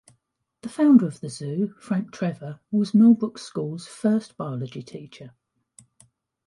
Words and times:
The 0.63 0.69
founder 0.69 1.05
of 1.05 1.19
the 1.19 1.29
zoo, 1.29 1.75
Frank 1.77 2.11
Trevor 2.11 2.59
was 2.71 2.95
Millbrook 2.95 3.37
School's 3.37 3.85
first 3.85 4.35
biology 4.35 4.81
teacher. 4.81 5.35